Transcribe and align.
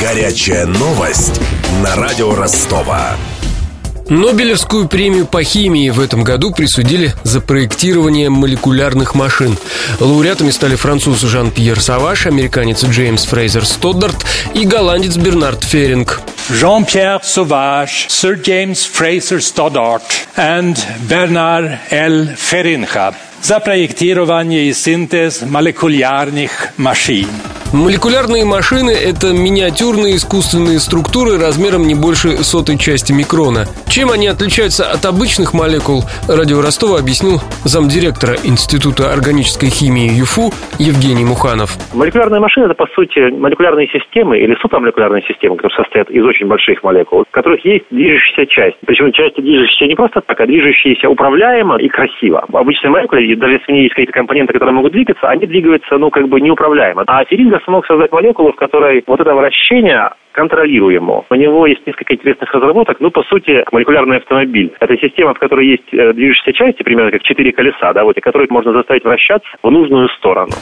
Горячая 0.00 0.64
новость 0.66 1.40
на 1.82 1.96
радио 1.96 2.32
Ростова. 2.32 3.16
Нобелевскую 4.08 4.86
премию 4.86 5.26
по 5.26 5.42
химии 5.42 5.90
в 5.90 5.98
этом 5.98 6.22
году 6.22 6.52
присудили 6.52 7.12
за 7.24 7.40
проектирование 7.40 8.30
молекулярных 8.30 9.16
машин. 9.16 9.58
Лауреатами 9.98 10.50
стали 10.50 10.76
француз 10.76 11.20
Жан-Пьер 11.22 11.80
Саваш, 11.80 12.26
американец 12.26 12.84
Джеймс 12.84 13.24
Фрейзер 13.24 13.66
Стоддарт 13.66 14.24
и 14.54 14.64
голландец 14.64 15.16
Бернард 15.16 15.64
Феринг. 15.64 16.20
Jean-Pierre 16.48 17.20
Sauvage, 17.22 18.06
Sir 18.08 18.40
James 18.40 18.88
Fraser 18.88 19.40
Stoddart 19.40 20.28
and 20.36 20.78
Bernard 21.08 21.78
L. 21.90 22.36
Feringa 22.36 23.14
за 23.42 23.60
проектирование 23.60 24.68
и 24.68 24.72
синтез 24.72 25.42
молекулярных 25.42 26.70
машин. 26.76 27.28
Молекулярные 27.72 28.46
машины– 28.46 28.96
это 28.96 29.36
миниатюрные 29.36 30.16
искусственные 30.16 30.80
структуры 30.80 31.36
размером 31.36 31.84
не 31.84 31.94
больше 31.94 32.40
сотой 32.40 32.78
части 32.78 33.12
микрона. 33.12 33.68
Чем 33.92 34.08
они 34.08 34.26
отличаются 34.26 34.88
от 34.88 35.04
обычных 35.04 35.52
молекул, 35.52 36.00
радио 36.32 36.64
Ростова 36.64 36.96
объяснил 36.96 37.44
замдиректора 37.68 38.40
Института 38.40 39.12
органической 39.12 39.68
химии 39.68 40.08
ЮФУ 40.16 40.48
Евгений 40.80 41.28
Муханов. 41.28 41.76
Молекулярные 41.92 42.40
машины– 42.40 42.64
это, 42.72 42.74
по 42.74 42.88
сути, 42.96 43.20
молекулярные 43.36 43.88
системы 43.92 44.38
или 44.38 44.56
супрамолекулярные 44.64 45.20
системы, 45.28 45.60
которые 45.60 45.76
состоят 45.76 46.08
из 46.08 46.24
очень 46.24 46.48
больших 46.48 46.82
молекул, 46.82 47.28
в 47.28 47.30
которых 47.36 47.62
есть 47.68 47.84
движущаяся 47.90 48.48
часть. 48.48 48.78
Причем 48.86 49.12
часть 49.12 49.36
движущаяся 49.36 49.84
не 49.84 49.94
просто 49.94 50.22
так, 50.24 50.40
а 50.40 50.46
движущаяся 50.46 51.10
управляемо 51.10 51.76
и 51.76 51.88
красиво. 51.88 52.48
Обычные 52.48 52.96
молекулы, 52.96 53.36
даже 53.36 53.60
если 53.60 53.72
у 53.72 53.74
них 53.76 53.82
есть 53.84 53.94
какие-то 53.94 54.16
компоненты, 54.16 54.54
которые 54.54 54.72
могут 54.72 54.92
двигаться, 54.92 55.28
они 55.28 55.44
двигаются, 55.44 55.98
ну, 55.98 56.08
как 56.08 56.28
бы 56.28 56.40
неуправляемо. 56.40 57.04
А 57.06 57.24
Феринга 57.58 57.64
смог 57.64 57.86
создать 57.86 58.12
молекулу, 58.12 58.52
в 58.52 58.56
которой 58.56 59.02
вот 59.06 59.20
это 59.20 59.34
вращение 59.34 60.10
контролируемо. 60.32 61.24
У 61.30 61.34
него 61.34 61.66
есть 61.66 61.86
несколько 61.86 62.14
интересных 62.14 62.52
разработок. 62.52 63.00
Ну, 63.00 63.10
по 63.10 63.22
сути, 63.24 63.64
молекулярный 63.72 64.18
автомобиль. 64.18 64.72
Это 64.80 64.96
система, 64.98 65.34
в 65.34 65.38
которой 65.38 65.66
есть 65.66 65.92
э, 65.92 66.12
движущиеся 66.12 66.52
части, 66.52 66.82
примерно 66.82 67.10
как 67.10 67.22
четыре 67.22 67.52
колеса, 67.52 67.92
да, 67.92 68.04
вот, 68.04 68.16
и 68.16 68.20
которые 68.20 68.48
можно 68.50 68.72
заставить 68.72 69.04
вращаться 69.04 69.48
в 69.62 69.70
нужную 69.70 70.08
сторону. 70.10 70.52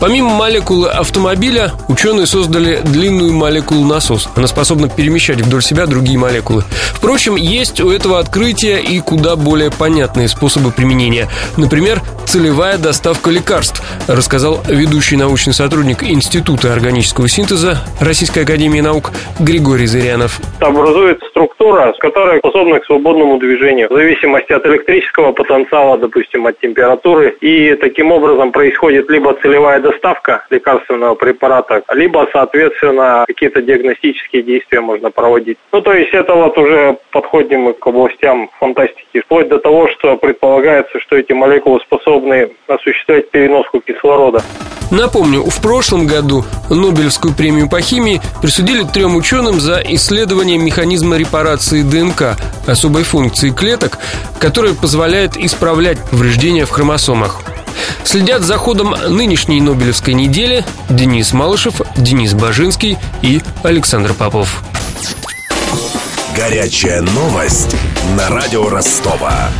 Помимо 0.00 0.30
молекулы 0.30 0.88
автомобиля, 0.88 1.72
ученые 1.88 2.26
создали 2.26 2.80
длинную 2.82 3.34
молекулу 3.34 3.84
насос. 3.84 4.30
Она 4.34 4.46
способна 4.46 4.88
перемещать 4.88 5.42
вдоль 5.42 5.62
себя 5.62 5.86
другие 5.86 6.18
молекулы. 6.18 6.64
Впрочем, 6.94 7.36
есть 7.36 7.80
у 7.82 7.90
этого 7.90 8.18
открытия 8.18 8.78
и 8.78 8.98
куда 9.00 9.36
более 9.36 9.70
понятные 9.70 10.28
способы 10.28 10.70
применения. 10.70 11.28
Например, 11.58 12.00
целевая 12.24 12.78
доставка 12.78 13.30
лекарств, 13.30 13.82
рассказал 14.06 14.62
ведущий 14.66 15.16
научный 15.16 15.52
сотрудник 15.52 16.02
Института 16.02 16.72
органического 16.72 17.28
синтеза 17.28 17.80
Российской 18.00 18.44
Академии 18.44 18.80
Наук 18.80 19.12
Григорий 19.38 19.86
Зырянов. 19.86 20.40
Образуется 20.60 21.26
структура, 21.30 21.49
которая 21.98 22.38
способна 22.38 22.80
к 22.80 22.86
свободному 22.86 23.38
движению 23.38 23.88
в 23.90 23.92
зависимости 23.92 24.52
от 24.52 24.64
электрического 24.64 25.32
потенциала, 25.32 25.98
допустим, 25.98 26.46
от 26.46 26.58
температуры. 26.58 27.36
И 27.40 27.74
таким 27.74 28.12
образом 28.12 28.50
происходит 28.50 29.10
либо 29.10 29.34
целевая 29.34 29.80
доставка 29.80 30.46
лекарственного 30.48 31.14
препарата, 31.14 31.82
либо, 31.92 32.26
соответственно, 32.32 33.24
какие-то 33.26 33.60
диагностические 33.60 34.42
действия 34.42 34.80
можно 34.80 35.10
проводить. 35.10 35.58
Ну, 35.72 35.82
то 35.82 35.92
есть 35.92 36.14
это 36.14 36.34
вот 36.34 36.56
уже 36.56 36.96
подходим 37.10 37.74
к 37.74 37.86
областям 37.86 38.48
фантастики, 38.58 39.20
вплоть 39.20 39.48
до 39.48 39.58
того, 39.58 39.88
что 39.88 40.16
предполагается, 40.16 40.98
что 41.00 41.16
эти 41.16 41.32
молекулы 41.32 41.80
способны 41.80 42.52
осуществлять 42.68 43.30
переноску 43.30 43.80
кислорода. 43.80 44.40
Напомню, 44.90 45.44
в 45.44 45.62
прошлом 45.62 46.06
году 46.06 46.44
Нобелевскую 46.68 47.32
премию 47.32 47.68
по 47.68 47.80
химии 47.80 48.20
присудили 48.42 48.82
трем 48.82 49.14
ученым 49.14 49.60
за 49.60 49.80
исследование 49.84 50.58
механизма 50.58 51.16
репарации 51.16 51.49
ДНК, 51.56 52.36
особой 52.66 53.02
функции 53.04 53.50
клеток, 53.50 53.98
которая 54.38 54.74
позволяет 54.74 55.36
исправлять 55.36 55.98
повреждения 56.10 56.66
в 56.66 56.70
хромосомах. 56.70 57.42
Следят 58.04 58.42
за 58.42 58.56
ходом 58.56 58.94
нынешней 59.08 59.60
Нобелевской 59.60 60.14
недели 60.14 60.64
Денис 60.88 61.32
Малышев, 61.32 61.80
Денис 61.96 62.34
Бажинский 62.34 62.98
и 63.22 63.40
Александр 63.62 64.14
Попов. 64.14 64.62
Горячая 66.36 67.02
новость 67.02 67.76
на 68.16 68.28
радио 68.28 68.68
Ростова. 68.68 69.50